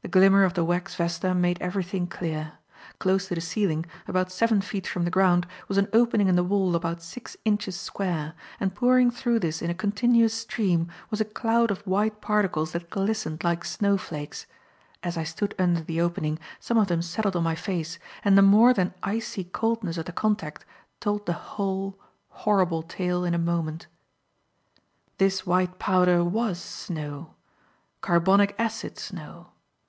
The 0.00 0.12
glimmer 0.18 0.44
of 0.44 0.54
the 0.54 0.64
wax 0.64 0.94
vesta 0.94 1.34
made 1.34 1.60
everything 1.60 2.06
clear. 2.06 2.52
Close 2.98 3.28
to 3.28 3.34
the 3.34 3.42
ceiling, 3.42 3.84
about 4.06 4.30
seven 4.32 4.62
feet 4.62 4.86
from 4.86 5.04
the 5.04 5.10
ground, 5.10 5.46
was 5.66 5.76
an 5.76 5.86
opening 5.92 6.28
in 6.28 6.36
the 6.36 6.42
wall 6.44 6.74
about 6.74 7.02
six 7.02 7.36
inches 7.44 7.78
square; 7.78 8.32
and 8.58 8.74
pouring 8.74 9.10
through 9.10 9.40
this 9.40 9.60
in 9.60 9.68
a 9.68 9.74
continuous 9.74 10.32
stream 10.32 10.88
was 11.10 11.20
a 11.20 11.26
cloud 11.26 11.70
of 11.70 11.86
white 11.86 12.22
particles 12.22 12.72
that 12.72 12.88
glistened 12.88 13.44
like 13.44 13.66
snowflakes. 13.66 14.46
As 15.02 15.18
I 15.18 15.24
stood 15.24 15.54
under 15.58 15.82
the 15.82 16.00
opening, 16.00 16.38
some 16.58 16.78
of 16.78 16.88
them 16.88 17.02
settled 17.02 17.36
on 17.36 17.42
my 17.42 17.56
face; 17.56 17.98
and 18.24 18.38
the 18.38 18.40
more 18.40 18.72
than 18.72 18.94
icy 19.02 19.44
coldness 19.44 19.98
of 19.98 20.06
the 20.06 20.12
contact, 20.12 20.64
told 21.00 21.26
the 21.26 21.34
whole, 21.34 21.98
horrible 22.30 22.82
tale 22.82 23.24
in 23.24 23.34
a 23.34 23.38
moment. 23.38 23.88
This 25.18 25.44
white 25.44 25.78
powder 25.78 26.24
WAS 26.24 26.58
snow 26.62 27.34
carbonic 28.00 28.54
acid 28.58 28.96
snow. 28.98 29.48